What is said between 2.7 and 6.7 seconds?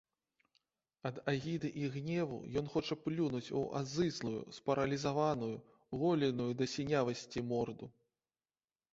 хоча плюнуць у азызлую, спаралізаваную, голеную да